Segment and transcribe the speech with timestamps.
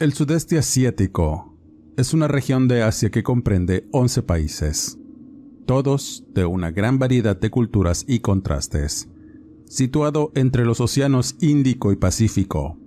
[0.00, 1.56] El sudeste asiático
[1.96, 4.96] es una región de Asia que comprende 11 países,
[5.66, 9.08] todos de una gran variedad de culturas y contrastes.
[9.66, 12.78] Situado entre los océanos Índico y Pacífico,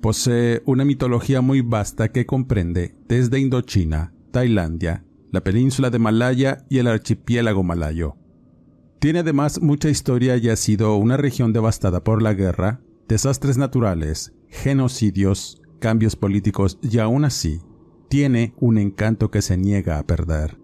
[0.00, 6.78] posee una mitología muy vasta que comprende desde Indochina, Tailandia, la península de Malaya y
[6.78, 8.14] el archipiélago malayo.
[9.00, 14.32] Tiene además mucha historia y ha sido una región devastada por la guerra, desastres naturales,
[14.46, 17.60] genocidios, cambios políticos y aún así
[18.08, 20.56] tiene un encanto que se niega a perder.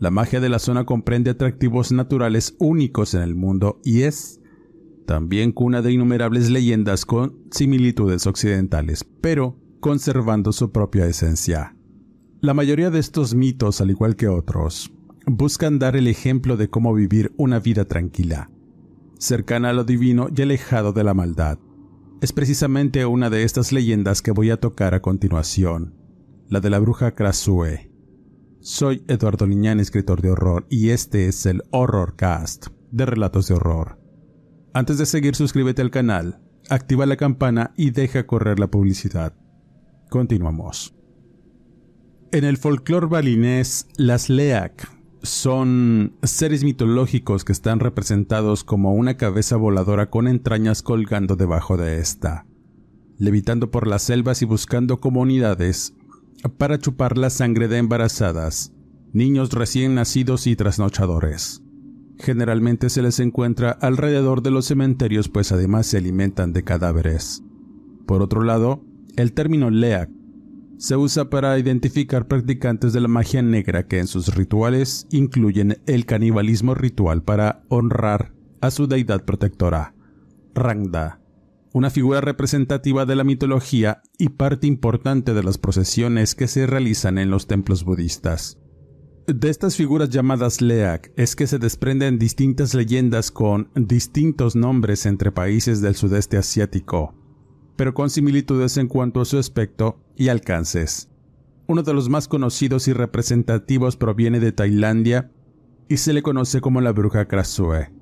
[0.00, 4.40] La magia de la zona comprende atractivos naturales únicos en el mundo y es
[5.04, 11.76] también cuna de innumerables leyendas con similitudes occidentales, pero conservando su propia esencia.
[12.40, 14.90] La mayoría de estos mitos, al igual que otros,
[15.26, 18.50] buscan dar el ejemplo de cómo vivir una vida tranquila,
[19.18, 21.58] cercana a lo divino y alejado de la maldad
[22.20, 25.94] es precisamente una de estas leyendas que voy a tocar a continuación,
[26.48, 27.92] la de la bruja Krasue.
[28.60, 33.54] Soy Eduardo Liñán, escritor de horror, y este es el Horror Cast de Relatos de
[33.54, 34.00] Horror.
[34.74, 39.34] Antes de seguir, suscríbete al canal, activa la campana y deja correr la publicidad.
[40.10, 40.94] Continuamos.
[42.32, 44.97] En el folclore balinés, las Leak
[45.28, 52.00] son seres mitológicos que están representados como una cabeza voladora con entrañas colgando debajo de
[52.00, 52.46] esta,
[53.18, 55.94] levitando por las selvas y buscando comunidades
[56.56, 58.72] para chupar la sangre de embarazadas,
[59.12, 61.62] niños recién nacidos y trasnochadores.
[62.18, 67.42] Generalmente se les encuentra alrededor de los cementerios pues además se alimentan de cadáveres.
[68.06, 68.82] Por otro lado,
[69.16, 70.10] el término Leak
[70.78, 76.06] se usa para identificar practicantes de la magia negra que en sus rituales incluyen el
[76.06, 79.94] canibalismo ritual para honrar a su deidad protectora,
[80.54, 81.20] Rangda,
[81.72, 87.18] una figura representativa de la mitología y parte importante de las procesiones que se realizan
[87.18, 88.58] en los templos budistas.
[89.26, 95.32] De estas figuras llamadas Leak es que se desprenden distintas leyendas con distintos nombres entre
[95.32, 97.14] países del sudeste asiático,
[97.78, 101.08] pero con similitudes en cuanto a su aspecto y alcances.
[101.68, 105.30] Uno de los más conocidos y representativos proviene de Tailandia
[105.88, 107.92] y se le conoce como la bruja Krasue.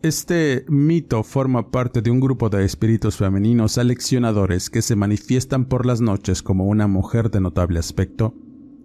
[0.00, 5.84] Este mito forma parte de un grupo de espíritus femeninos aleccionadores que se manifiestan por
[5.84, 8.34] las noches como una mujer de notable aspecto,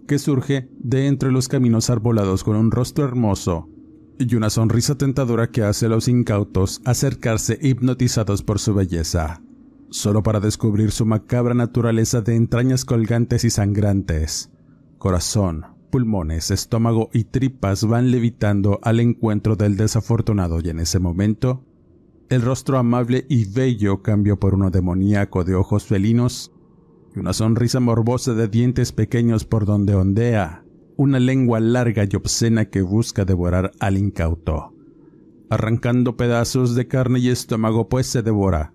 [0.06, 3.70] que surge de entre los caminos arbolados con un rostro hermoso
[4.18, 9.40] y una sonrisa tentadora que hace a los incautos acercarse hipnotizados por su belleza
[9.90, 14.50] solo para descubrir su macabra naturaleza de entrañas colgantes y sangrantes.
[14.98, 21.64] Corazón, pulmones, estómago y tripas van levitando al encuentro del desafortunado y en ese momento,
[22.28, 26.52] el rostro amable y bello cambió por uno demoníaco de ojos felinos
[27.14, 30.64] y una sonrisa morbosa de dientes pequeños por donde ondea
[30.96, 34.74] una lengua larga y obscena que busca devorar al incauto.
[35.48, 38.74] Arrancando pedazos de carne y estómago pues se devora,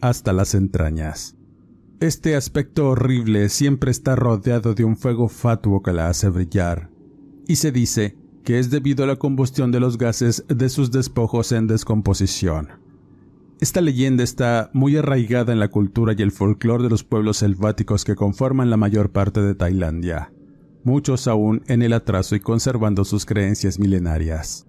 [0.00, 1.36] hasta las entrañas.
[2.00, 6.90] Este aspecto horrible siempre está rodeado de un fuego fatuo que la hace brillar,
[7.48, 11.52] y se dice que es debido a la combustión de los gases de sus despojos
[11.52, 12.68] en descomposición.
[13.60, 18.04] Esta leyenda está muy arraigada en la cultura y el folclore de los pueblos selváticos
[18.04, 20.32] que conforman la mayor parte de Tailandia,
[20.84, 24.66] muchos aún en el atraso y conservando sus creencias milenarias.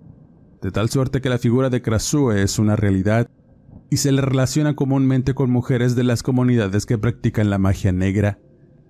[0.61, 3.29] De tal suerte que la figura de Krasue es una realidad
[3.89, 8.39] y se le relaciona comúnmente con mujeres de las comunidades que practican la magia negra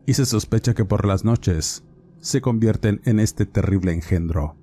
[0.05, 1.83] y se sospecha que por las noches
[2.19, 4.55] se convierten en este terrible engendro.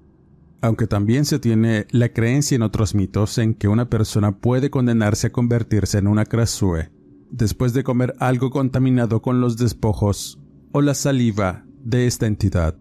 [0.60, 5.28] Aunque también se tiene la creencia en otros mitos en que una persona puede condenarse
[5.28, 6.90] a convertirse en una krasue
[7.30, 10.40] después de comer algo contaminado con los despojos
[10.72, 12.78] o la saliva de esta entidad,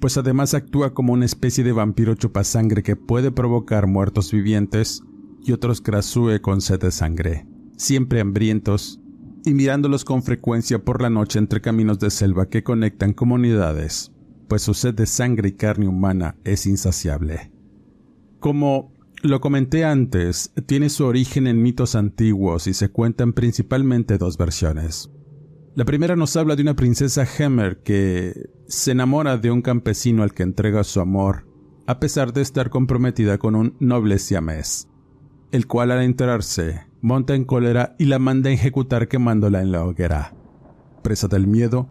[0.00, 5.02] pues además actúa como una especie de vampiro chupasangre que puede provocar muertos vivientes
[5.44, 7.46] y otros krasue con sed de sangre,
[7.76, 9.00] siempre hambrientos
[9.44, 14.12] y mirándolos con frecuencia por la noche entre caminos de selva que conectan comunidades
[14.52, 17.50] pues su sed de sangre y carne humana es insaciable.
[18.38, 18.92] Como
[19.22, 25.10] lo comenté antes, tiene su origen en mitos antiguos y se cuentan principalmente dos versiones.
[25.74, 30.34] La primera nos habla de una princesa Hemmer que se enamora de un campesino al
[30.34, 31.46] que entrega su amor,
[31.86, 34.86] a pesar de estar comprometida con un noble siamés,
[35.52, 39.84] el cual al enterarse monta en cólera y la manda a ejecutar quemándola en la
[39.84, 40.34] hoguera.
[41.02, 41.90] Presa del miedo,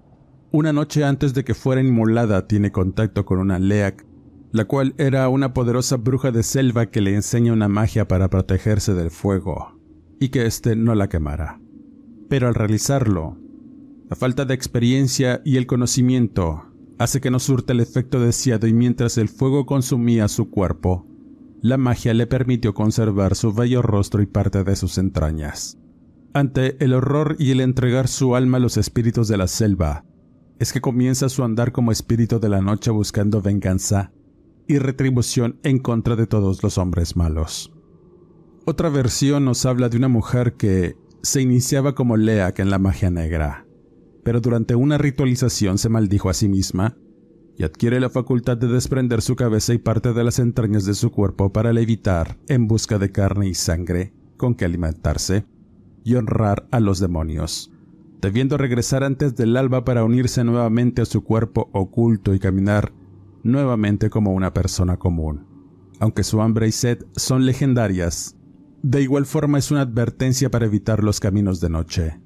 [0.51, 4.05] una noche antes de que fuera inmolada tiene contacto con una Leak,
[4.51, 8.93] la cual era una poderosa bruja de selva que le enseña una magia para protegerse
[8.93, 9.79] del fuego
[10.19, 11.61] y que éste no la quemara.
[12.29, 13.37] Pero al realizarlo,
[14.09, 16.65] la falta de experiencia y el conocimiento
[16.99, 21.07] hace que no surta el efecto deseado y mientras el fuego consumía su cuerpo,
[21.61, 25.77] la magia le permitió conservar su bello rostro y parte de sus entrañas.
[26.33, 30.03] Ante el horror y el entregar su alma a los espíritus de la selva,
[30.59, 34.11] es que comienza su andar como espíritu de la noche buscando venganza
[34.67, 37.73] y retribución en contra de todos los hombres malos.
[38.65, 43.11] Otra versión nos habla de una mujer que se iniciaba como Leak en la magia
[43.11, 43.65] negra,
[44.23, 46.95] pero durante una ritualización se maldijo a sí misma
[47.61, 51.11] y adquiere la facultad de desprender su cabeza y parte de las entrañas de su
[51.11, 55.45] cuerpo para levitar en busca de carne y sangre con que alimentarse
[56.03, 57.71] y honrar a los demonios
[58.19, 62.93] debiendo regresar antes del alba para unirse nuevamente a su cuerpo oculto y caminar
[63.43, 65.45] nuevamente como una persona común.
[65.99, 68.37] Aunque su hambre y sed son legendarias,
[68.81, 72.19] de igual forma es una advertencia para evitar los caminos de noche,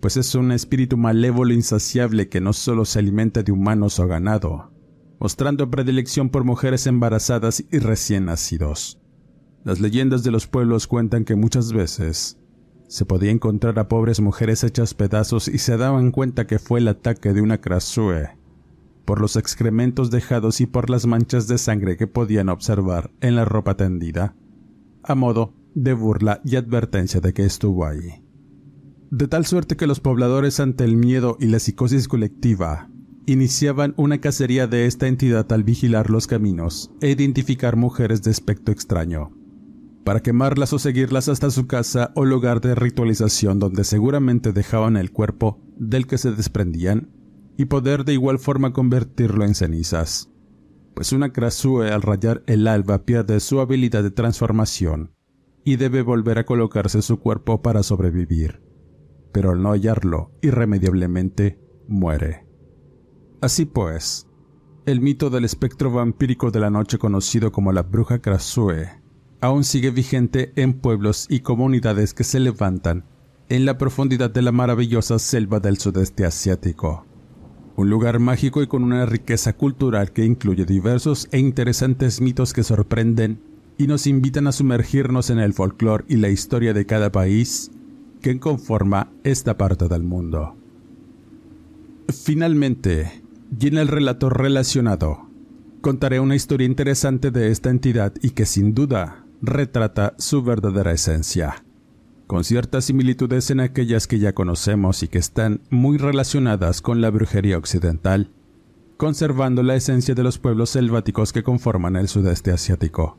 [0.00, 4.72] pues es un espíritu malévolo insaciable que no solo se alimenta de humanos o ganado,
[5.20, 8.98] mostrando predilección por mujeres embarazadas y recién nacidos.
[9.62, 12.38] Las leyendas de los pueblos cuentan que muchas veces
[12.88, 16.88] se podía encontrar a pobres mujeres hechas pedazos y se daban cuenta que fue el
[16.88, 18.30] ataque de una crasue,
[19.04, 23.44] por los excrementos dejados y por las manchas de sangre que podían observar en la
[23.44, 24.34] ropa tendida,
[25.02, 28.24] a modo de burla y advertencia de que estuvo ahí.
[29.10, 32.88] De tal suerte que los pobladores ante el miedo y la psicosis colectiva
[33.32, 38.72] iniciaban una cacería de esta entidad al vigilar los caminos e identificar mujeres de aspecto
[38.72, 39.32] extraño
[40.04, 45.12] para quemarlas o seguirlas hasta su casa o lugar de ritualización donde seguramente dejaban el
[45.12, 47.10] cuerpo del que se desprendían
[47.56, 50.30] y poder de igual forma convertirlo en cenizas.
[50.94, 55.14] Pues una Krasue al rayar el alba pierde su habilidad de transformación
[55.64, 58.62] y debe volver a colocarse su cuerpo para sobrevivir.
[59.32, 62.49] Pero al no hallarlo, irremediablemente muere.
[63.40, 64.26] Así pues,
[64.86, 69.00] el mito del espectro vampírico de la noche conocido como la bruja Krasue
[69.40, 73.04] aún sigue vigente en pueblos y comunidades que se levantan
[73.48, 77.06] en la profundidad de la maravillosa selva del sudeste asiático.
[77.76, 82.62] Un lugar mágico y con una riqueza cultural que incluye diversos e interesantes mitos que
[82.62, 83.40] sorprenden
[83.78, 87.70] y nos invitan a sumergirnos en el folclore y la historia de cada país
[88.20, 90.56] que conforma esta parte del mundo.
[92.08, 93.19] Finalmente,
[93.58, 95.28] y en el relato relacionado,
[95.80, 101.64] contaré una historia interesante de esta entidad y que sin duda retrata su verdadera esencia,
[102.26, 107.10] con ciertas similitudes en aquellas que ya conocemos y que están muy relacionadas con la
[107.10, 108.30] brujería occidental,
[108.96, 113.18] conservando la esencia de los pueblos selváticos que conforman el sudeste asiático.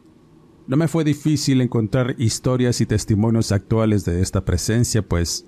[0.67, 5.45] No me fue difícil encontrar historias y testimonios actuales de esta presencia, pues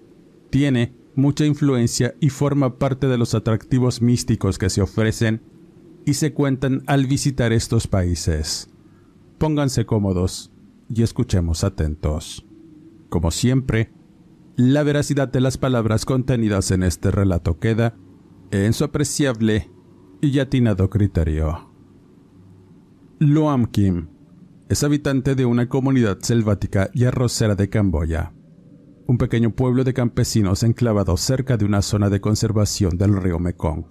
[0.49, 5.41] tiene mucha influencia y forma parte de los atractivos místicos que se ofrecen
[6.05, 8.69] y se cuentan al visitar estos países.
[9.37, 10.53] Pónganse cómodos,
[10.89, 12.45] y escuchemos atentos.
[13.09, 13.91] Como siempre,
[14.55, 17.95] la veracidad de las palabras contenidas en este relato queda
[18.51, 19.71] en su apreciable
[20.21, 21.71] y atinado criterio.
[23.19, 24.07] Loam Kim
[24.69, 28.33] es habitante de una comunidad selvática y arrocera de Camboya,
[29.07, 33.85] un pequeño pueblo de campesinos enclavado cerca de una zona de conservación del río Mekong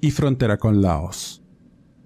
[0.00, 1.42] y frontera con Laos.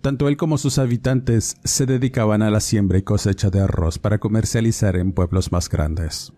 [0.01, 4.19] Tanto él como sus habitantes se dedicaban a la siembra y cosecha de arroz para
[4.19, 6.33] comercializar en pueblos más grandes.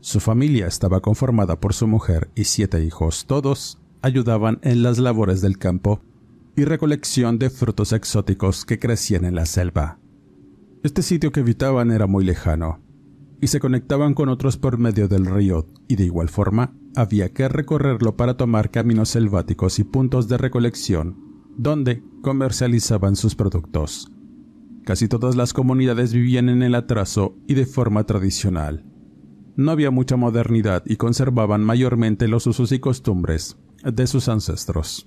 [0.00, 3.26] Su familia estaba conformada por su mujer y siete hijos.
[3.26, 6.02] Todos ayudaban en las labores del campo
[6.56, 9.98] y recolección de frutos exóticos que crecían en la selva.
[10.82, 12.83] Este sitio que habitaban era muy lejano,
[13.44, 17.46] y se conectaban con otros por medio del río, y de igual forma había que
[17.46, 21.18] recorrerlo para tomar caminos selváticos y puntos de recolección
[21.58, 24.10] donde comercializaban sus productos.
[24.86, 28.86] Casi todas las comunidades vivían en el atraso y de forma tradicional.
[29.56, 35.06] No había mucha modernidad y conservaban mayormente los usos y costumbres de sus ancestros.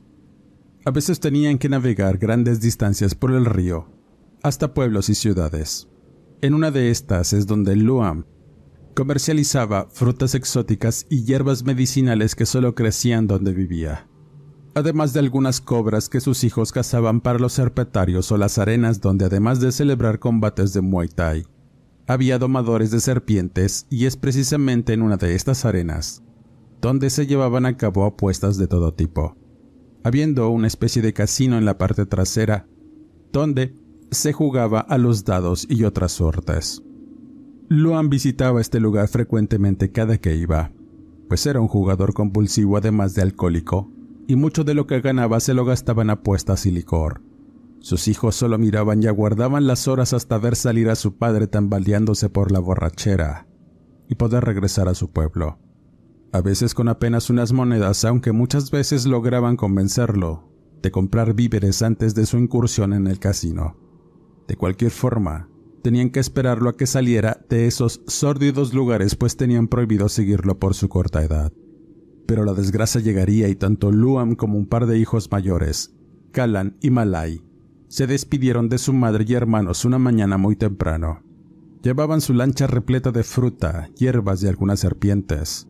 [0.86, 3.88] A veces tenían que navegar grandes distancias por el río,
[4.44, 5.88] hasta pueblos y ciudades.
[6.41, 8.25] En una de estas es donde Luam
[8.96, 14.08] comercializaba frutas exóticas y hierbas medicinales que solo crecían donde vivía
[14.77, 19.25] además de algunas cobras que sus hijos cazaban para los serpetarios o las arenas donde
[19.25, 21.48] además de celebrar combates de Muay Thai,
[22.06, 26.22] había domadores de serpientes y es precisamente en una de estas arenas
[26.79, 29.36] donde se llevaban a cabo apuestas de todo tipo,
[30.03, 32.67] habiendo una especie de casino en la parte trasera
[33.34, 33.74] donde
[34.11, 36.83] se jugaba a los dados y otras suertes.
[37.69, 40.71] Luan visitaba este lugar frecuentemente cada que iba,
[41.27, 43.91] pues era un jugador compulsivo además de alcohólico
[44.27, 47.21] y mucho de lo que ganaba se lo gastaba en apuestas y licor.
[47.79, 52.29] Sus hijos solo miraban y aguardaban las horas hasta ver salir a su padre tambaleándose
[52.29, 53.47] por la borrachera
[54.09, 55.59] y poder regresar a su pueblo.
[56.31, 62.15] A veces con apenas unas monedas, aunque muchas veces lograban convencerlo de comprar víveres antes
[62.15, 63.87] de su incursión en el casino.
[64.48, 65.50] De cualquier forma,
[65.82, 70.74] tenían que esperarlo a que saliera de esos sórdidos lugares pues tenían prohibido seguirlo por
[70.74, 71.51] su corta edad.
[72.25, 75.96] Pero la desgracia llegaría y tanto Luam como un par de hijos mayores,
[76.32, 77.42] Kalan y Malay,
[77.88, 81.24] se despidieron de su madre y hermanos una mañana muy temprano.
[81.84, 85.68] Llevaban su lancha repleta de fruta, hierbas y algunas serpientes.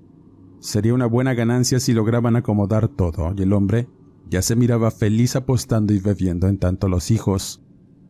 [0.60, 3.88] Sería una buena ganancia si lograban acomodar todo, y el hombre
[4.30, 7.62] ya se miraba feliz apostando y bebiendo en tanto los hijos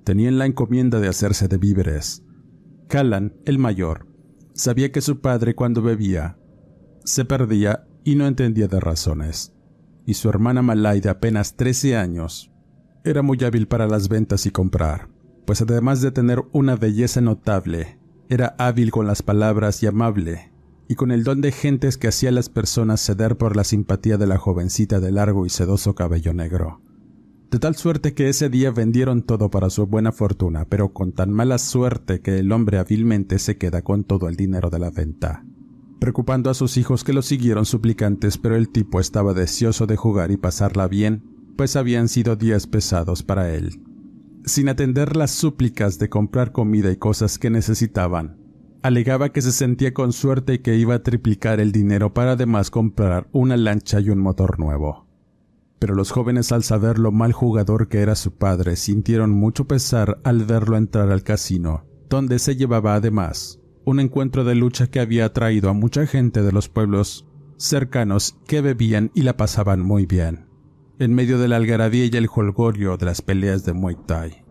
[0.08, 2.24] tenían la encomienda de hacerse de víveres.
[2.88, 4.08] Kalan, el mayor,
[4.54, 6.38] sabía que su padre cuando bebía
[7.04, 9.52] se perdía y no entendía de razones.
[10.06, 12.54] Y su hermana Malay de apenas 13 años
[13.04, 15.10] era muy hábil para las ventas y comprar,
[15.46, 18.00] pues además de tener una belleza notable,
[18.30, 20.54] era hábil con las palabras y amable,
[20.88, 24.18] y con el don de gentes que hacía a las personas ceder por la simpatía
[24.18, 26.82] de la jovencita de largo y sedoso cabello negro.
[27.50, 31.32] De tal suerte que ese día vendieron todo para su buena fortuna, pero con tan
[31.32, 35.44] mala suerte que el hombre hábilmente se queda con todo el dinero de la venta
[36.00, 40.32] preocupando a sus hijos que lo siguieron suplicantes, pero el tipo estaba deseoso de jugar
[40.32, 41.24] y pasarla bien,
[41.58, 43.82] pues habían sido días pesados para él.
[44.46, 48.38] Sin atender las súplicas de comprar comida y cosas que necesitaban,
[48.84, 52.70] alegaba que se sentía con suerte y que iba a triplicar el dinero para además
[52.70, 55.07] comprar una lancha y un motor nuevo.
[55.80, 60.20] Pero los jóvenes al saber lo mal jugador que era su padre sintieron mucho pesar
[60.24, 65.24] al verlo entrar al casino, donde se llevaba además un encuentro de lucha que había
[65.24, 70.46] atraído a mucha gente de los pueblos cercanos que bebían y la pasaban muy bien,
[71.00, 74.44] en medio de la algarabía y el jolgorio de las peleas de Muay Thai.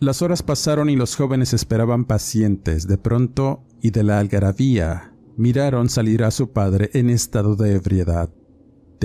[0.00, 2.88] Las horas pasaron y los jóvenes esperaban pacientes.
[2.88, 8.30] De pronto, y de la algarabía, miraron salir a su padre en estado de ebriedad.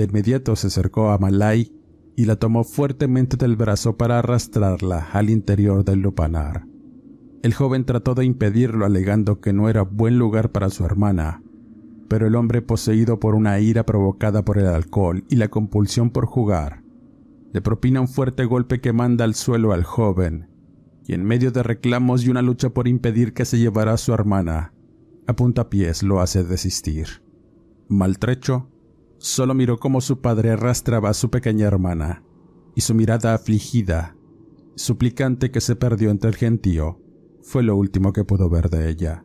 [0.00, 1.70] De inmediato se acercó a Malay
[2.16, 6.64] y la tomó fuertemente del brazo para arrastrarla al interior del lupanar.
[7.42, 11.42] El joven trató de impedirlo alegando que no era buen lugar para su hermana,
[12.08, 16.24] pero el hombre poseído por una ira provocada por el alcohol y la compulsión por
[16.24, 16.82] jugar,
[17.52, 20.48] le propina un fuerte golpe que manda al suelo al joven,
[21.06, 24.14] y en medio de reclamos y una lucha por impedir que se llevara a su
[24.14, 24.72] hermana,
[25.26, 27.22] a puntapiés lo hace desistir.
[27.88, 28.70] Maltrecho,
[29.20, 32.24] solo miró cómo su padre arrastraba a su pequeña hermana,
[32.74, 34.16] y su mirada afligida,
[34.74, 37.00] suplicante que se perdió entre el gentío,
[37.42, 39.24] fue lo último que pudo ver de ella.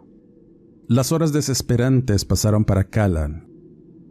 [0.88, 3.50] Las horas desesperantes pasaron para Callan.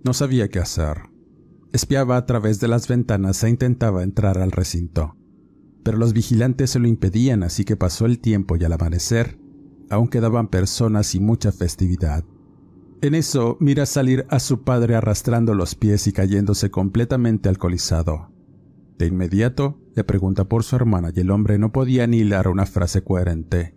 [0.04, 1.10] No sabía qué hacer.
[1.72, 5.16] Espiaba a través de las ventanas e intentaba entrar al recinto.
[5.84, 9.38] Pero los vigilantes se lo impedían, así que pasó el tiempo y al amanecer
[9.90, 12.24] aún quedaban personas y mucha festividad.
[13.02, 18.30] En eso mira salir a su padre arrastrando los pies y cayéndose completamente alcoholizado.
[18.98, 22.64] De inmediato le pregunta por su hermana y el hombre no podía ni hilar una
[22.64, 23.74] frase coherente,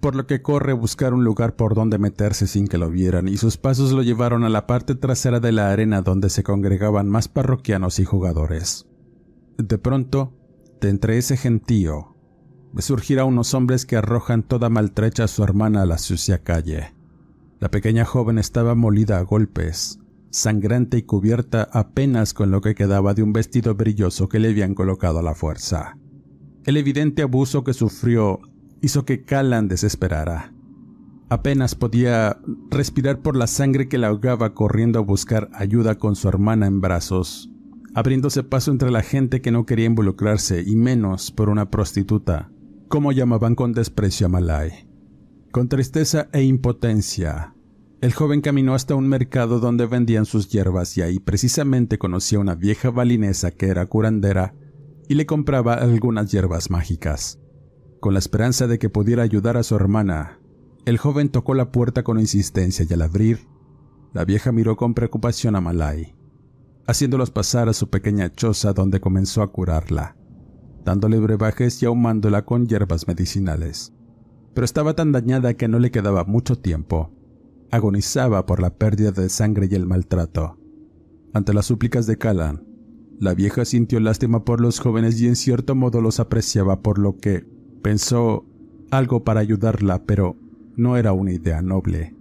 [0.00, 3.28] por lo que corre a buscar un lugar por donde meterse sin que lo vieran
[3.28, 7.08] y sus pasos lo llevaron a la parte trasera de la arena donde se congregaban
[7.08, 8.86] más parroquianos y jugadores.
[9.58, 10.34] De pronto,
[10.80, 12.16] de entre ese gentío,
[12.78, 16.95] surgirá unos hombres que arrojan toda maltrecha a su hermana a la sucia calle.
[17.58, 19.98] La pequeña joven estaba molida a golpes,
[20.30, 24.74] sangrante y cubierta apenas con lo que quedaba de un vestido brilloso que le habían
[24.74, 25.96] colocado a la fuerza.
[26.64, 28.40] El evidente abuso que sufrió
[28.82, 30.52] hizo que Callan desesperara.
[31.28, 32.38] Apenas podía
[32.70, 36.80] respirar por la sangre que la ahogaba corriendo a buscar ayuda con su hermana en
[36.80, 37.50] brazos,
[37.94, 42.50] abriéndose paso entre la gente que no quería involucrarse y menos por una prostituta,
[42.88, 44.85] como llamaban con desprecio a Malay.
[45.56, 47.54] Con tristeza e impotencia,
[48.02, 52.42] el joven caminó hasta un mercado donde vendían sus hierbas y ahí precisamente conoció a
[52.42, 54.54] una vieja balinesa que era curandera
[55.08, 57.40] y le compraba algunas hierbas mágicas.
[58.00, 60.40] Con la esperanza de que pudiera ayudar a su hermana,
[60.84, 63.48] el joven tocó la puerta con insistencia y al abrir,
[64.12, 66.14] la vieja miró con preocupación a Malay,
[66.86, 70.18] haciéndolos pasar a su pequeña choza donde comenzó a curarla,
[70.84, 73.95] dándole brebajes y ahumándola con hierbas medicinales.
[74.56, 77.12] Pero estaba tan dañada que no le quedaba mucho tiempo
[77.70, 80.58] agonizaba por la pérdida de sangre y el maltrato.
[81.32, 82.64] Ante las súplicas de Callan,
[83.18, 87.18] la vieja sintió lástima por los jóvenes y en cierto modo los apreciaba por lo
[87.18, 87.46] que
[87.82, 88.46] pensó
[88.90, 90.36] algo para ayudarla, pero
[90.76, 92.14] no era una idea noble.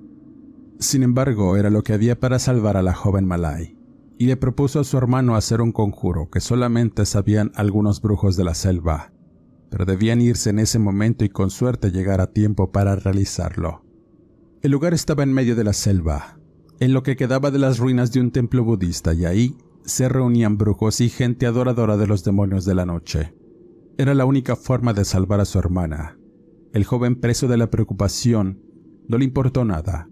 [0.80, 3.78] Sin embargo, era lo que había para salvar a la joven Malay,
[4.18, 8.44] y le propuso a su hermano hacer un conjuro que solamente sabían algunos brujos de
[8.44, 9.12] la selva,
[9.76, 13.84] pero debían irse en ese momento y con suerte llegar a tiempo para realizarlo.
[14.62, 16.40] El lugar estaba en medio de la selva,
[16.80, 20.58] en lo que quedaba de las ruinas de un templo budista, y ahí se reunían
[20.58, 23.36] brujos y gente adoradora de los demonios de la noche.
[23.98, 26.18] Era la única forma de salvar a su hermana.
[26.72, 28.62] El joven preso de la preocupación
[29.10, 30.08] no le importó nada,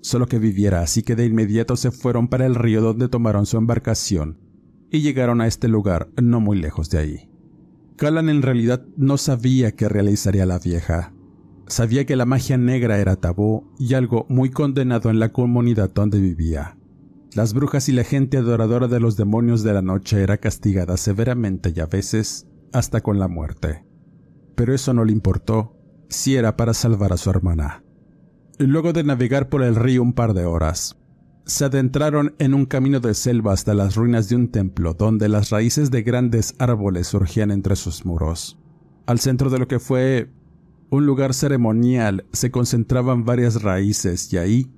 [0.00, 3.58] solo que viviera, así que de inmediato se fueron para el río donde tomaron su
[3.58, 4.40] embarcación
[4.90, 7.33] y llegaron a este lugar no muy lejos de ahí.
[7.96, 11.14] Callan en realidad no sabía qué realizaría la vieja,
[11.66, 16.20] Sabía que la magia negra era tabú y algo muy condenado en la comunidad donde
[16.20, 16.76] vivía.
[17.34, 21.72] Las brujas y la gente adoradora de los demonios de la noche era castigada severamente
[21.74, 23.84] y a veces hasta con la muerte.
[24.54, 25.76] Pero eso no le importó
[26.08, 27.82] si era para salvar a su hermana.
[28.58, 30.96] Luego de navegar por el río un par de horas,
[31.46, 35.50] se adentraron en un camino de selva hasta las ruinas de un templo donde las
[35.50, 38.58] raíces de grandes árboles surgían entre sus muros.
[39.06, 40.30] Al centro de lo que fue
[40.90, 44.70] un lugar ceremonial, se concentraban varias raíces y ahí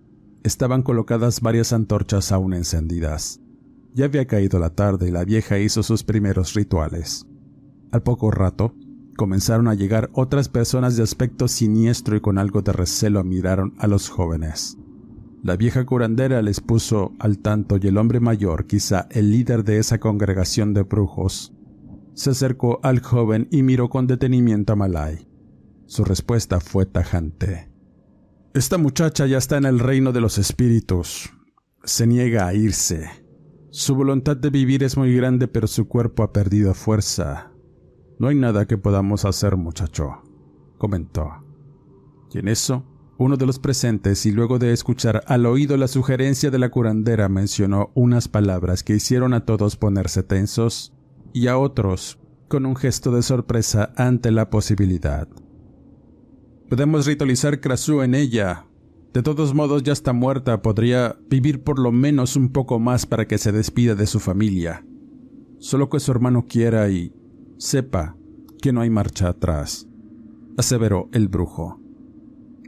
[0.42, 3.40] estaban colocadas varias antorchas aún encendidas.
[3.94, 7.26] Ya había caído la tarde y la vieja hizo sus primeros rituales.
[7.92, 8.74] Al poco rato,
[9.16, 13.86] comenzaron a llegar otras personas de aspecto siniestro y con algo de recelo miraron a
[13.86, 14.76] los jóvenes.
[15.42, 19.78] La vieja curandera les puso al tanto y el hombre mayor, quizá el líder de
[19.78, 21.52] esa congregación de brujos,
[22.14, 25.28] se acercó al joven y miró con detenimiento a Malay.
[25.84, 27.70] Su respuesta fue tajante.
[28.54, 31.30] Esta muchacha ya está en el reino de los espíritus.
[31.84, 33.10] Se niega a irse.
[33.70, 37.52] Su voluntad de vivir es muy grande, pero su cuerpo ha perdido fuerza.
[38.18, 40.22] No hay nada que podamos hacer, muchacho,
[40.78, 41.44] comentó.
[42.32, 42.86] Y en eso,
[43.18, 47.28] uno de los presentes, y luego de escuchar al oído la sugerencia de la curandera,
[47.28, 50.92] mencionó unas palabras que hicieron a todos ponerse tensos
[51.32, 55.28] y a otros con un gesto de sorpresa ante la posibilidad.
[56.68, 58.66] Podemos ritualizar Krasu en ella.
[59.12, 63.26] De todos modos ya está muerta, podría vivir por lo menos un poco más para
[63.26, 64.84] que se despida de su familia.
[65.58, 67.14] Solo que su hermano quiera y
[67.56, 68.16] sepa
[68.60, 69.88] que no hay marcha atrás,
[70.58, 71.85] aseveró el brujo.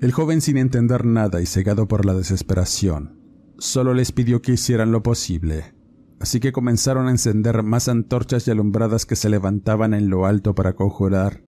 [0.00, 3.18] El joven sin entender nada y cegado por la desesperación,
[3.58, 5.74] solo les pidió que hicieran lo posible,
[6.20, 10.54] así que comenzaron a encender más antorchas y alumbradas que se levantaban en lo alto
[10.54, 11.47] para conjurar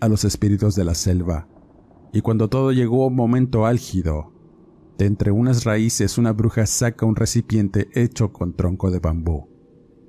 [0.00, 1.48] A los espíritus de la selva.
[2.12, 4.32] Y cuando todo llegó a un momento álgido,
[4.98, 9.48] de entre unas raíces una bruja saca un recipiente hecho con tronco de bambú.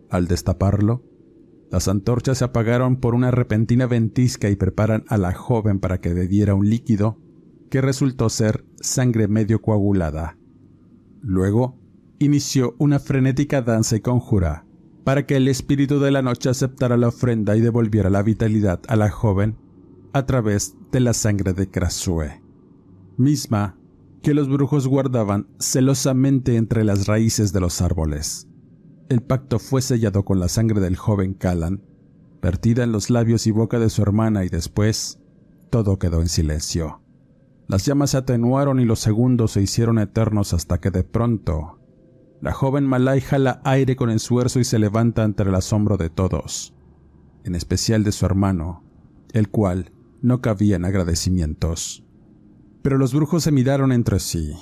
[0.10, 1.04] Al destaparlo,
[1.72, 6.14] las antorchas se apagaron por una repentina ventisca y preparan a la joven para que
[6.14, 7.20] bebiera un líquido
[7.70, 10.38] que resultó ser sangre medio coagulada.
[11.22, 11.78] Luego,
[12.18, 14.66] inició una frenética danza y conjura
[15.04, 18.96] para que el espíritu de la noche aceptara la ofrenda y devolviera la vitalidad a
[18.96, 19.58] la joven
[20.14, 22.42] a través de la sangre de Krasue,
[23.18, 23.78] misma
[24.22, 28.48] que los brujos guardaban celosamente entre las raíces de los árboles.
[29.08, 31.82] El pacto fue sellado con la sangre del joven Callan,
[32.42, 35.20] vertida en los labios y boca de su hermana y después
[35.70, 37.02] todo quedó en silencio.
[37.68, 41.80] Las llamas se atenuaron y los segundos se hicieron eternos hasta que de pronto
[42.42, 46.74] la joven Malay jala aire con esfuerzo y se levanta ante el asombro de todos,
[47.44, 48.84] en especial de su hermano,
[49.34, 52.04] el cual no cabía en agradecimientos.
[52.82, 54.54] Pero los brujos se miraron entre sí.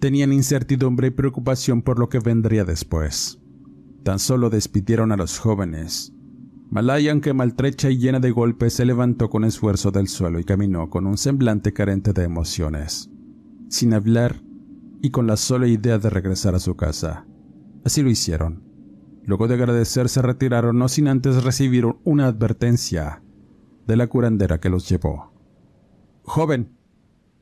[0.00, 3.40] Tenían incertidumbre y preocupación por lo que vendría después.
[4.02, 6.12] Tan solo despidieron a los jóvenes.
[6.70, 10.90] Malaya, aunque maltrecha y llena de golpes, se levantó con esfuerzo del suelo y caminó
[10.90, 13.10] con un semblante carente de emociones,
[13.68, 14.42] sin hablar
[15.00, 17.26] y con la sola idea de regresar a su casa.
[17.84, 18.64] Así lo hicieron.
[19.24, 23.22] Luego de agradecer se retiraron no sin antes recibir una advertencia
[23.86, 25.32] de la curandera que los llevó.
[26.22, 26.76] Joven,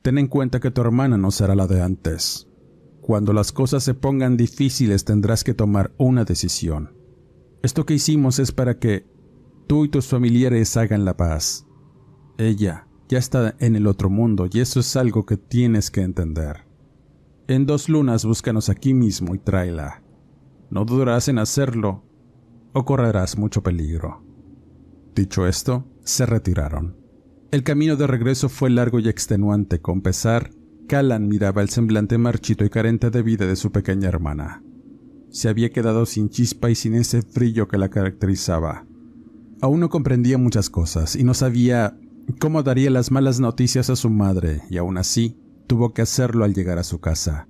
[0.02, 2.48] ten en cuenta que tu hermana no será la de antes.
[3.00, 6.94] Cuando las cosas se pongan difíciles tendrás que tomar una decisión.
[7.62, 9.06] Esto que hicimos es para que
[9.66, 11.66] tú y tus familiares hagan la paz.
[12.36, 16.64] Ella ya está en el otro mundo y eso es algo que tienes que entender.
[17.46, 20.02] En dos lunas búscanos aquí mismo y tráela.
[20.70, 22.02] No dudarás en hacerlo
[22.72, 24.23] o correrás mucho peligro.
[25.14, 26.96] Dicho esto, se retiraron.
[27.52, 29.80] El camino de regreso fue largo y extenuante.
[29.80, 30.50] Con pesar,
[30.88, 34.62] Callan miraba el semblante marchito y carente de vida de su pequeña hermana.
[35.30, 38.86] Se había quedado sin chispa y sin ese brillo que la caracterizaba.
[39.60, 41.96] Aún no comprendía muchas cosas y no sabía
[42.40, 46.54] cómo daría las malas noticias a su madre, y aún así tuvo que hacerlo al
[46.54, 47.48] llegar a su casa.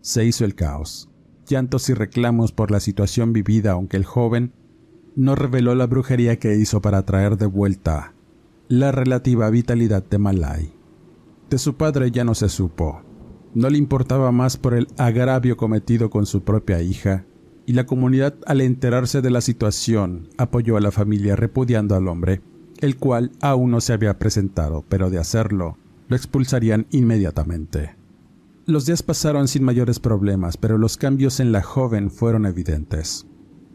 [0.00, 1.10] Se hizo el caos,
[1.46, 4.52] llantos y reclamos por la situación vivida, aunque el joven
[5.16, 8.14] no reveló la brujería que hizo para traer de vuelta
[8.68, 10.72] la relativa vitalidad de Malay.
[11.50, 13.02] De su padre ya no se supo.
[13.54, 17.26] No le importaba más por el agravio cometido con su propia hija,
[17.66, 22.40] y la comunidad al enterarse de la situación apoyó a la familia repudiando al hombre,
[22.80, 27.94] el cual aún no se había presentado, pero de hacerlo, lo expulsarían inmediatamente.
[28.66, 33.26] Los días pasaron sin mayores problemas, pero los cambios en la joven fueron evidentes.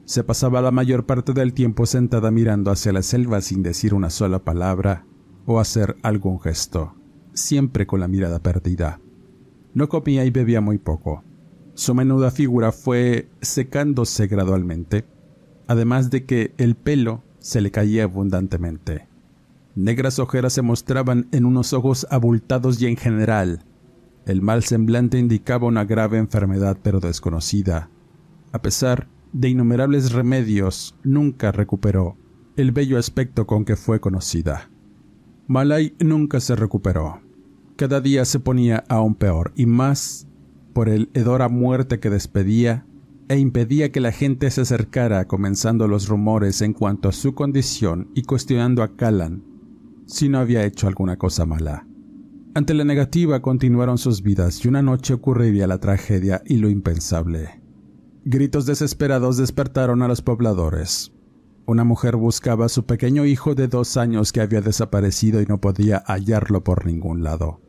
[0.09, 4.09] Se pasaba la mayor parte del tiempo sentada mirando hacia la selva sin decir una
[4.09, 5.05] sola palabra
[5.45, 6.95] o hacer algún gesto,
[7.35, 9.01] siempre con la mirada perdida.
[9.75, 11.23] No comía y bebía muy poco.
[11.75, 15.05] Su menuda figura fue secándose gradualmente,
[15.67, 19.07] además de que el pelo se le caía abundantemente.
[19.75, 23.63] Negras ojeras se mostraban en unos ojos abultados y en general.
[24.25, 27.91] El mal semblante indicaba una grave enfermedad pero desconocida.
[28.51, 32.17] A pesar de innumerables remedios, nunca recuperó
[32.55, 34.69] el bello aspecto con que fue conocida.
[35.47, 37.21] Malay nunca se recuperó.
[37.77, 40.27] Cada día se ponía aún peor, y más
[40.73, 42.85] por el hedor a muerte que despedía
[43.29, 48.09] e impedía que la gente se acercara, comenzando los rumores en cuanto a su condición
[48.15, 49.43] y cuestionando a Callan
[50.05, 51.85] si no había hecho alguna cosa mala.
[52.55, 57.58] Ante la negativa continuaron sus vidas y una noche ocurriría la tragedia y lo impensable.
[58.25, 61.13] Gritos desesperados despertaron a los pobladores.
[61.65, 65.61] Una mujer buscaba a su pequeño hijo de dos años que había desaparecido y no
[65.61, 67.61] podía hallarlo por ningún lado.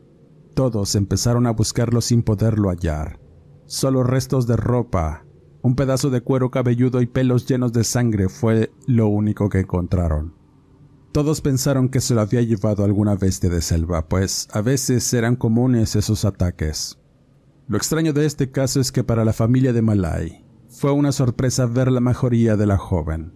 [0.53, 3.19] Todos empezaron a buscarlo sin poderlo hallar.
[3.65, 5.23] Solo restos de ropa,
[5.61, 10.35] un pedazo de cuero cabelludo y pelos llenos de sangre fue lo único que encontraron.
[11.13, 15.35] Todos pensaron que se lo había llevado alguna bestia de selva, pues a veces eran
[15.35, 17.00] comunes esos ataques.
[17.67, 21.65] Lo extraño de este caso es que para la familia de Malay fue una sorpresa
[21.65, 23.33] ver la mejoría de la joven.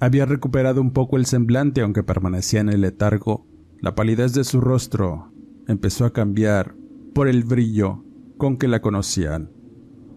[0.00, 3.46] Había recuperado un poco el semblante aunque permanecía en el letargo.
[3.80, 5.32] La palidez de su rostro
[5.66, 6.74] empezó a cambiar
[7.14, 8.04] por el brillo
[8.36, 9.50] con que la conocían.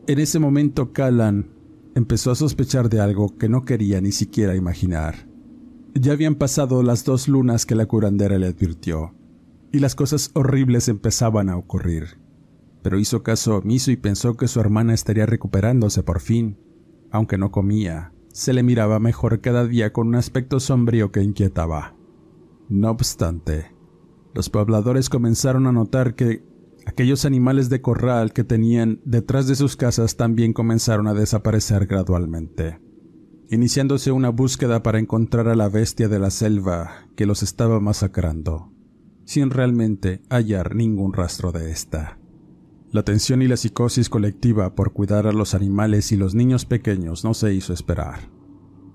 [0.08, 1.52] En ese momento Callan
[1.96, 5.28] empezó a sospechar de algo que no quería ni siquiera imaginar.
[5.94, 9.16] Ya habían pasado las dos lunas que la curandera le advirtió,
[9.72, 12.20] y las cosas horribles empezaban a ocurrir.
[12.88, 16.58] Pero hizo caso omiso y pensó que su hermana estaría recuperándose por fin.
[17.12, 21.98] Aunque no comía, se le miraba mejor cada día con un aspecto sombrío que inquietaba.
[22.70, 23.76] No obstante,
[24.34, 26.46] los pobladores comenzaron a notar que
[26.86, 32.80] aquellos animales de corral que tenían detrás de sus casas también comenzaron a desaparecer gradualmente
[33.50, 38.72] iniciándose una búsqueda para encontrar a la bestia de la selva que los estaba masacrando,
[39.26, 42.18] sin realmente hallar ningún rastro de esta.
[42.92, 47.26] La tensión y la psicosis colectiva por cuidar a los animales y los niños pequeños
[47.26, 48.30] no se hizo esperar,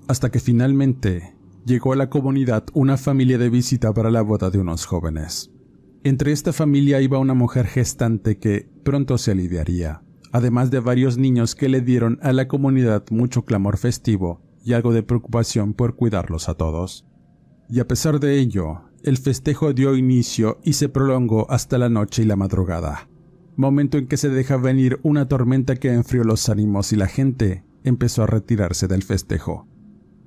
[0.08, 1.34] hasta que finalmente
[1.66, 5.50] llegó a la comunidad una familia de visita para la boda de unos jóvenes.
[6.04, 10.02] Entre esta familia iba una mujer gestante que pronto se aliviaría,
[10.32, 14.92] además de varios niños que le dieron a la comunidad mucho clamor festivo y algo
[14.92, 17.06] de preocupación por cuidarlos a todos.
[17.68, 22.22] Y a pesar de ello, el festejo dio inicio y se prolongó hasta la noche
[22.22, 23.08] y la madrugada,
[23.56, 27.64] momento en que se deja venir una tormenta que enfrió los ánimos y la gente
[27.84, 29.66] empezó a retirarse del festejo.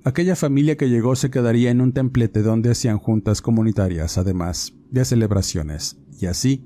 [0.03, 5.03] Aquella familia que llegó se quedaría en un templete donde hacían juntas comunitarias, además de
[5.03, 6.63] celebraciones, y así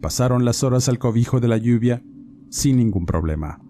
[0.00, 2.02] pasaron las horas al cobijo de la lluvia
[2.48, 3.60] sin ningún problema.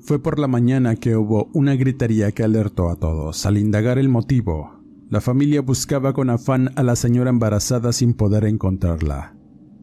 [0.00, 3.46] Fue por la mañana que hubo una gritería que alertó a todos.
[3.46, 8.44] Al indagar el motivo, la familia buscaba con afán a la señora embarazada sin poder
[8.44, 9.39] encontrarla.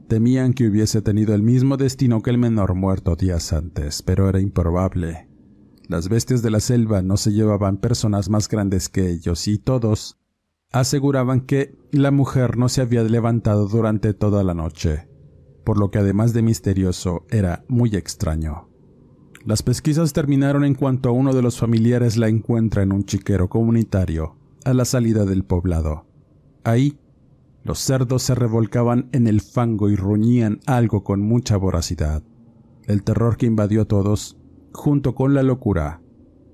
[0.07, 4.39] Temían que hubiese tenido el mismo destino que el menor muerto días antes, pero era
[4.39, 5.27] improbable.
[5.87, 10.17] Las bestias de la selva no se llevaban personas más grandes que ellos y todos
[10.71, 15.07] aseguraban que la mujer no se había levantado durante toda la noche
[15.67, 18.69] por lo que además de misterioso era muy extraño.
[19.43, 24.37] Las pesquisas terminaron en cuanto uno de los familiares la encuentra en un chiquero comunitario
[24.63, 26.05] a la salida del poblado.
[26.63, 26.97] Ahí,
[27.67, 32.23] los cerdos se revolcaban en el fango y ruñían algo con mucha voracidad.
[32.85, 34.37] El terror que invadió a todos,
[34.71, 36.01] junto con la locura,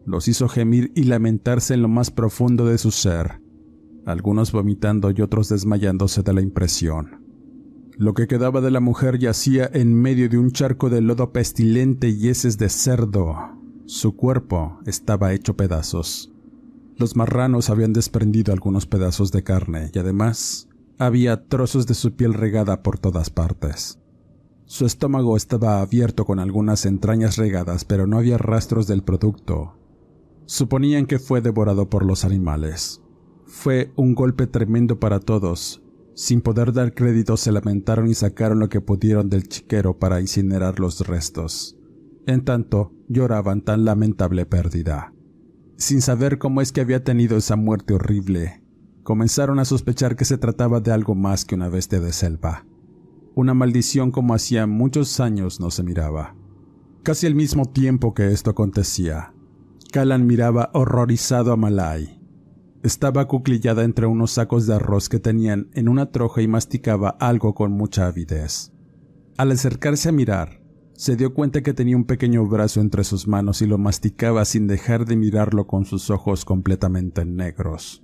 [0.07, 3.39] los hizo gemir y lamentarse en lo más profundo de su ser,
[4.07, 7.23] algunos vomitando y otros desmayándose de la impresión.
[7.95, 12.09] Lo que quedaba de la mujer yacía en medio de un charco de lodo pestilente
[12.09, 13.35] y heces de cerdo.
[13.85, 16.33] Su cuerpo estaba hecho pedazos.
[16.97, 22.33] Los marranos habían desprendido algunos pedazos de carne y además había trozos de su piel
[22.33, 23.99] regada por todas partes.
[24.65, 29.77] Su estómago estaba abierto con algunas entrañas regadas, pero no había rastros del producto.
[30.45, 33.01] Suponían que fue devorado por los animales.
[33.45, 35.83] Fue un golpe tremendo para todos,
[36.15, 40.79] sin poder dar crédito se lamentaron y sacaron lo que pudieron del chiquero para incinerar
[40.79, 41.77] los restos.
[42.25, 45.13] En tanto, lloraban tan lamentable pérdida.
[45.75, 48.62] Sin saber cómo es que había tenido esa muerte horrible,
[49.03, 52.65] comenzaron a sospechar que se trataba de algo más que una bestia de selva.
[53.35, 56.35] Una maldición como hacía muchos años no se miraba.
[57.03, 59.33] Casi al mismo tiempo que esto acontecía,
[59.91, 62.23] Callan miraba horrorizado a Malay,
[62.83, 67.55] estaba acuclillada entre unos sacos de arroz que tenían en una troja y masticaba algo
[67.55, 68.73] con mucha avidez.
[69.37, 70.61] Al acercarse a mirar,
[70.91, 74.67] se dio cuenta que tenía un pequeño brazo entre sus manos y lo masticaba sin
[74.67, 78.02] dejar de mirarlo con sus ojos completamente negros.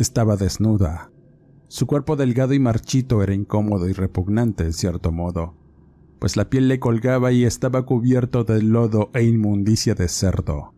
[0.00, 1.10] Estaba desnuda.
[1.68, 5.52] Su cuerpo delgado y marchito era incómodo y repugnante en cierto modo,
[6.18, 10.72] pues la piel le colgaba y estaba cubierto de lodo e inmundicia de cerdo.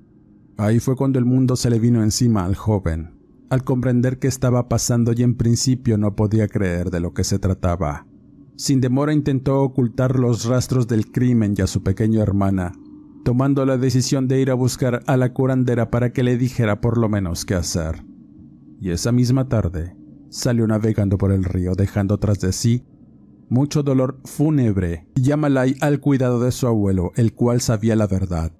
[0.56, 3.14] Ahí fue cuando el mundo se le vino encima al joven,
[3.48, 7.38] al comprender qué estaba pasando y en principio no podía creer de lo que se
[7.38, 8.08] trataba.
[8.56, 12.72] Sin demora intentó ocultar los rastros del crimen y a su pequeña hermana,
[13.24, 16.98] tomando la decisión de ir a buscar a la curandera para que le dijera por
[16.98, 18.02] lo menos qué hacer.
[18.82, 19.94] Y esa misma tarde
[20.28, 22.84] salió navegando por el río dejando tras de sí
[23.48, 28.50] mucho dolor fúnebre y al cuidado de su abuelo, el cual sabía la verdad,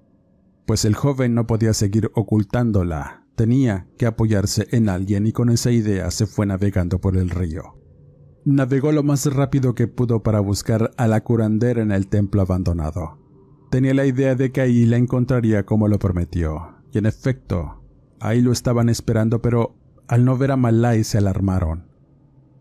[0.65, 5.71] pues el joven no podía seguir ocultándola Tenía que apoyarse en alguien y con esa
[5.71, 7.75] idea se fue navegando por el río.
[8.45, 13.17] Navegó lo más rápido que pudo para buscar a la curandera en el templo abandonado.
[13.71, 17.83] Tenía la idea de que ahí la encontraría como lo prometió, y en efecto,
[18.21, 21.85] ahí lo estaban esperando, pero al no ver a Malay se alarmaron.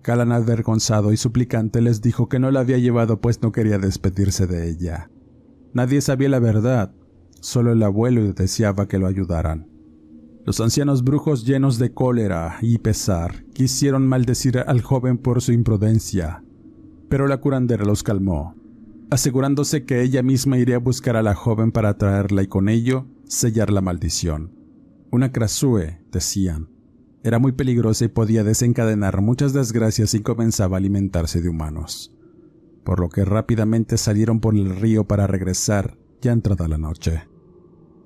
[0.03, 4.47] Calan avergonzado y suplicante les dijo que no la había llevado pues no quería despedirse
[4.47, 5.11] de ella.
[5.75, 6.93] Nadie sabía la verdad,
[7.41, 9.69] solo el abuelo deseaba que lo ayudaran.
[10.45, 16.43] Los ancianos brujos llenos de cólera y pesar quisieron maldecir al joven por su imprudencia,
[17.09, 18.57] pero la curandera los calmó,
[19.11, 23.07] asegurándose que ella misma iría a buscar a la joven para traerla y con ello
[23.25, 24.53] sellar la maldición.
[25.13, 26.72] Una Krasue, decían,
[27.25, 32.13] era muy peligrosa y podía desencadenar muchas desgracias y comenzaba a alimentarse de humanos,
[32.85, 37.25] por lo que rápidamente salieron por el río para regresar ya entrada la noche.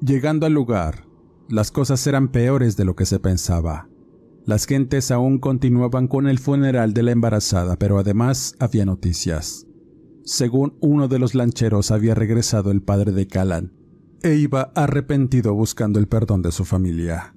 [0.01, 1.07] Llegando al lugar,
[1.49, 3.89] las cosas eran peores de lo que se pensaba.
[4.45, 9.67] Las gentes aún continuaban con el funeral de la embarazada, pero además había noticias.
[10.25, 13.73] Según uno de los lancheros había regresado el padre de Callan
[14.23, 17.36] e iba arrepentido buscando el perdón de su familia.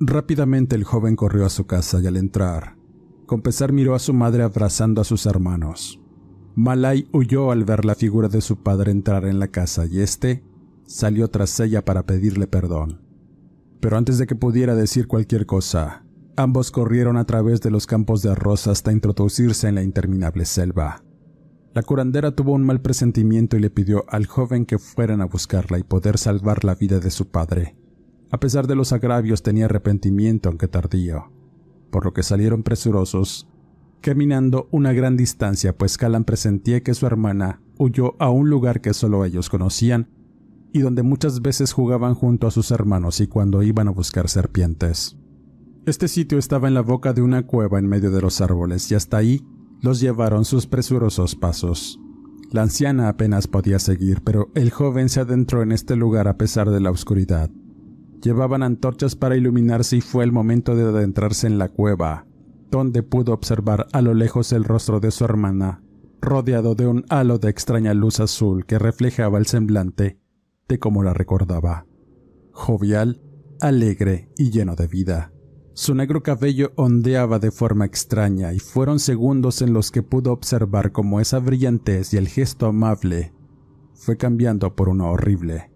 [0.00, 2.76] Rápidamente el joven corrió a su casa y al entrar,
[3.26, 6.00] con pesar miró a su madre abrazando a sus hermanos.
[6.54, 10.44] Malay huyó al ver la figura de su padre entrar en la casa y éste
[10.86, 13.02] salió tras ella para pedirle perdón.
[13.80, 16.04] Pero antes de que pudiera decir cualquier cosa,
[16.36, 21.02] ambos corrieron a través de los campos de arroz hasta introducirse en la interminable selva.
[21.74, 25.78] La curandera tuvo un mal presentimiento y le pidió al joven que fueran a buscarla
[25.78, 27.76] y poder salvar la vida de su padre.
[28.30, 31.30] A pesar de los agravios tenía arrepentimiento aunque tardío,
[31.90, 33.48] por lo que salieron presurosos,
[34.00, 38.94] caminando una gran distancia pues Callan presentía que su hermana huyó a un lugar que
[38.94, 40.08] solo ellos conocían
[40.72, 45.16] y donde muchas veces jugaban junto a sus hermanos y cuando iban a buscar serpientes.
[45.86, 48.94] Este sitio estaba en la boca de una cueva en medio de los árboles y
[48.94, 49.42] hasta ahí
[49.80, 51.98] los llevaron sus presurosos pasos.
[52.50, 56.70] La anciana apenas podía seguir, pero el joven se adentró en este lugar a pesar
[56.70, 57.50] de la oscuridad.
[58.22, 62.26] Llevaban antorchas para iluminarse y fue el momento de adentrarse en la cueva,
[62.70, 65.82] donde pudo observar a lo lejos el rostro de su hermana,
[66.20, 70.18] rodeado de un halo de extraña luz azul que reflejaba el semblante
[70.68, 71.86] de cómo la recordaba.
[72.50, 73.22] Jovial,
[73.60, 75.32] alegre y lleno de vida.
[75.72, 80.90] Su negro cabello ondeaba de forma extraña y fueron segundos en los que pudo observar
[80.90, 83.32] cómo esa brillantez y el gesto amable
[83.94, 85.70] fue cambiando por uno horrible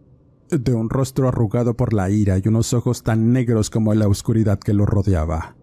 [0.59, 4.59] de un rostro arrugado por la ira y unos ojos tan negros como la oscuridad
[4.59, 5.57] que lo rodeaba.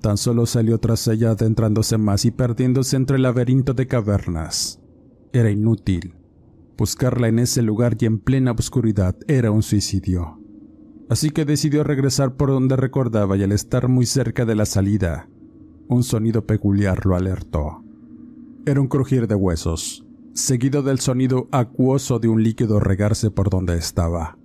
[0.00, 4.80] Tan solo salió tras ella adentrándose más y perdiéndose entre el laberinto de cavernas.
[5.32, 6.14] Era inútil.
[6.76, 10.38] Buscarla en ese lugar y en plena oscuridad era un suicidio.
[11.08, 15.28] Así que decidió regresar por donde recordaba y al estar muy cerca de la salida,
[15.88, 17.82] un sonido peculiar lo alertó.
[18.66, 23.76] Era un crujir de huesos, seguido del sonido acuoso de un líquido regarse por donde
[23.76, 24.38] estaba.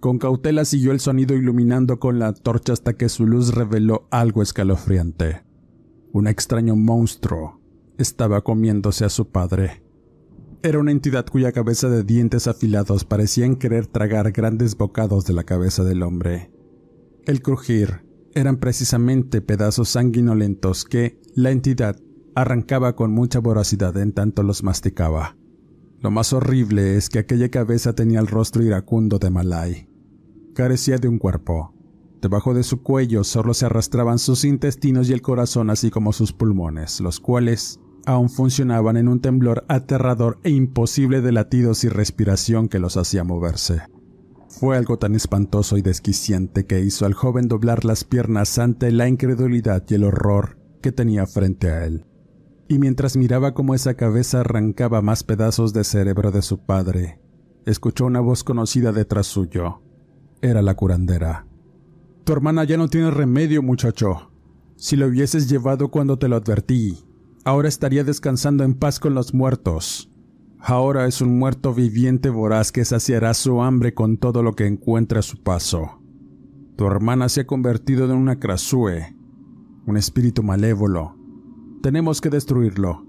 [0.00, 4.42] Con cautela siguió el sonido iluminando con la torcha hasta que su luz reveló algo
[4.42, 5.42] escalofriante.
[6.12, 7.60] Un extraño monstruo
[7.98, 9.82] estaba comiéndose a su padre.
[10.62, 15.44] Era una entidad cuya cabeza de dientes afilados parecían querer tragar grandes bocados de la
[15.44, 16.50] cabeza del hombre.
[17.24, 21.96] El crujir eran precisamente pedazos sanguinolentos que la entidad
[22.36, 25.38] arrancaba con mucha voracidad en tanto los masticaba.
[26.00, 29.88] Lo más horrible es que aquella cabeza tenía el rostro iracundo de Malay.
[30.54, 31.74] Carecía de un cuerpo.
[32.20, 36.34] Debajo de su cuello solo se arrastraban sus intestinos y el corazón así como sus
[36.34, 42.68] pulmones, los cuales aún funcionaban en un temblor aterrador e imposible de latidos y respiración
[42.68, 43.80] que los hacía moverse.
[44.50, 49.08] Fue algo tan espantoso y desquiciante que hizo al joven doblar las piernas ante la
[49.08, 52.04] incredulidad y el horror que tenía frente a él
[52.68, 57.20] y mientras miraba cómo esa cabeza arrancaba más pedazos de cerebro de su padre,
[57.64, 59.82] escuchó una voz conocida detrás suyo.
[60.42, 61.46] Era la curandera.
[62.24, 64.32] Tu hermana ya no tiene remedio, muchacho.
[64.76, 66.98] Si lo hubieses llevado cuando te lo advertí,
[67.44, 70.10] ahora estaría descansando en paz con los muertos.
[70.58, 75.20] Ahora es un muerto viviente voraz que saciará su hambre con todo lo que encuentre
[75.20, 76.02] a su paso.
[76.76, 79.16] Tu hermana se ha convertido en una crasue,
[79.86, 81.15] un espíritu malévolo,
[81.86, 83.06] tenemos que destruirlo.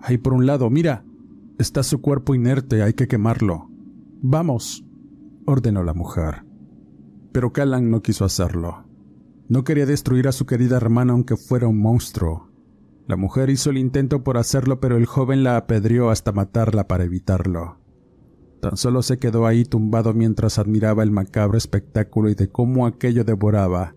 [0.00, 1.04] Ahí por un lado, mira.
[1.56, 3.70] Está su cuerpo inerte, hay que quemarlo.
[4.20, 4.84] Vamos,
[5.46, 6.44] ordenó la mujer.
[7.30, 8.88] Pero Callan no quiso hacerlo.
[9.48, 12.50] No quería destruir a su querida hermana aunque fuera un monstruo.
[13.06, 17.04] La mujer hizo el intento por hacerlo, pero el joven la apedreó hasta matarla para
[17.04, 17.78] evitarlo.
[18.60, 23.22] Tan solo se quedó ahí tumbado mientras admiraba el macabro espectáculo y de cómo aquello
[23.22, 23.94] devoraba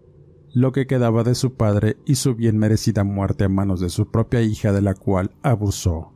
[0.53, 4.11] lo que quedaba de su padre y su bien merecida muerte a manos de su
[4.11, 6.13] propia hija de la cual abusó.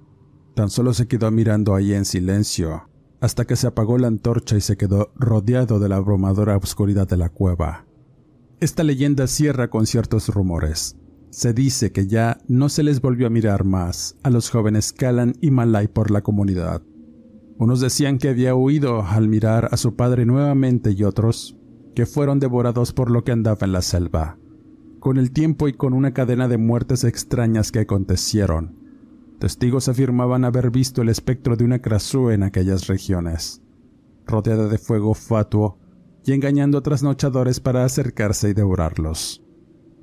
[0.55, 2.89] Tan solo se quedó mirando ahí en silencio,
[3.21, 7.17] hasta que se apagó la antorcha y se quedó rodeado de la abrumadora oscuridad de
[7.17, 7.85] la cueva.
[8.59, 10.97] Esta leyenda cierra con ciertos rumores.
[11.29, 15.35] Se dice que ya no se les volvió a mirar más a los jóvenes Kalan
[15.41, 16.81] y Malay por la comunidad.
[17.57, 21.54] Unos decían que había huido al mirar a su padre nuevamente y otros
[21.95, 24.37] que fueron devorados por lo que andaba en la selva.
[24.99, 28.75] Con el tiempo y con una cadena de muertes extrañas que acontecieron,
[29.39, 33.61] testigos afirmaban haber visto el espectro de una crasú en aquellas regiones,
[34.25, 35.77] rodeada de fuego fatuo
[36.25, 39.43] y engañando a trasnochadores para acercarse y devorarlos.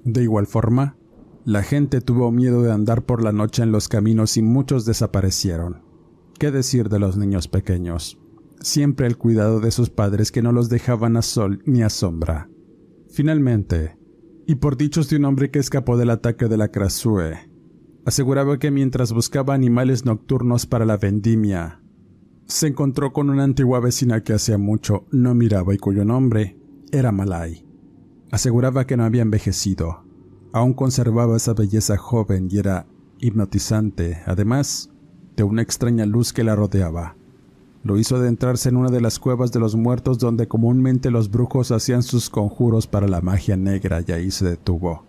[0.04, 0.96] De igual forma,
[1.44, 5.82] la gente tuvo miedo de andar por la noche en los caminos y muchos desaparecieron.
[6.38, 8.21] ¿Qué decir de los niños pequeños?
[8.62, 12.48] Siempre el cuidado de sus padres que no los dejaban a sol ni a sombra.
[13.10, 13.98] Finalmente,
[14.46, 17.50] y por dichos de un hombre que escapó del ataque de la Krasue,
[18.04, 21.82] aseguraba que mientras buscaba animales nocturnos para la vendimia,
[22.46, 26.56] se encontró con una antigua vecina que hacía mucho no miraba y cuyo nombre
[26.92, 27.66] era Malay.
[28.30, 30.04] Aseguraba que no había envejecido,
[30.52, 32.86] aún conservaba esa belleza joven y era
[33.18, 34.90] hipnotizante, además
[35.36, 37.16] de una extraña luz que la rodeaba.
[37.84, 41.72] Lo hizo adentrarse en una de las cuevas de los muertos donde comúnmente los brujos
[41.72, 45.04] hacían sus conjuros para la magia negra y ahí se detuvo.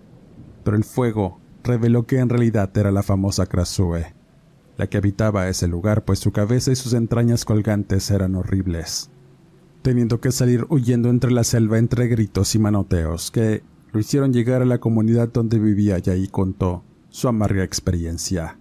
[0.64, 4.16] Pero el fuego reveló que en realidad era la famosa Krasue,
[4.78, 9.12] la que habitaba ese lugar, pues su cabeza y sus entrañas colgantes eran horribles,
[9.84, 14.64] teniendo que salir huyendo entre la selva entre gritos y manoteos que lo hicieron llegar
[14.64, 18.58] a la comunidad donde vivía y ahí contó su amarga experiencia.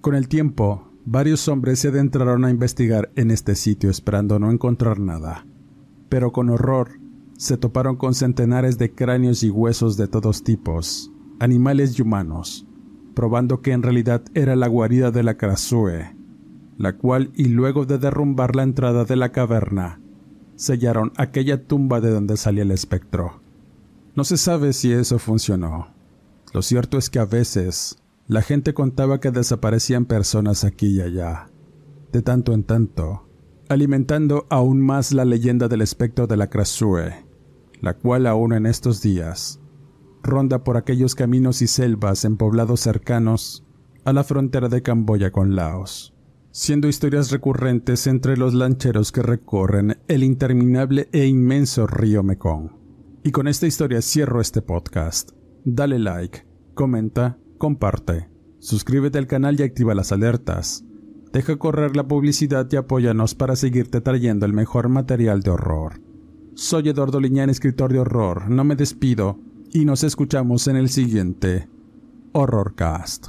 [0.00, 5.00] Con el tiempo, Varios hombres se adentraron a investigar en este sitio esperando no encontrar
[5.00, 5.44] nada,
[6.08, 7.00] pero con horror
[7.36, 12.64] se toparon con centenares de cráneos y huesos de todos tipos, animales y humanos,
[13.12, 16.14] probando que en realidad era la guarida de la Krasue,
[16.78, 20.00] la cual, y luego de derrumbar la entrada de la caverna,
[20.54, 23.40] sellaron aquella tumba de donde salía el espectro.
[24.14, 25.88] No se sabe si eso funcionó.
[26.54, 28.00] Lo cierto es que a veces
[28.30, 31.50] la gente contaba que desaparecían personas aquí y allá,
[32.12, 33.28] de tanto en tanto,
[33.68, 37.26] alimentando aún más la leyenda del espectro de la Krasue,
[37.80, 39.60] la cual aún en estos días
[40.22, 43.66] ronda por aquellos caminos y selvas en poblados cercanos
[44.04, 46.14] a la frontera de Camboya con Laos,
[46.52, 52.76] siendo historias recurrentes entre los lancheros que recorren el interminable e inmenso río Mekong.
[53.24, 55.32] Y con esta historia cierro este podcast.
[55.64, 60.82] Dale like, comenta comparte, suscríbete al canal y activa las alertas.
[61.32, 66.00] Deja correr la publicidad y apóyanos para seguirte trayendo el mejor material de horror.
[66.54, 68.50] Soy Eduardo Liñán, escritor de horror.
[68.50, 69.38] No me despido
[69.72, 71.68] y nos escuchamos en el siguiente
[72.32, 73.28] Horrorcast.